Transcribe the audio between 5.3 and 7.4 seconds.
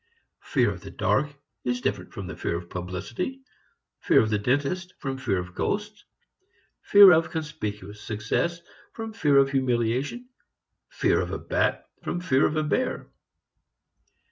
of ghosts, fear of